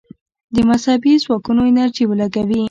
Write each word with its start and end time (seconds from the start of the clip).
د 0.55 0.57
مذهبي 0.69 1.13
ځواکونو 1.23 1.61
انرژي 1.71 2.03
ولګوي. 2.07 2.59